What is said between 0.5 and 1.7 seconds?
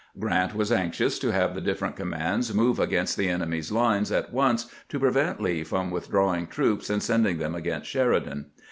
was anxious to have the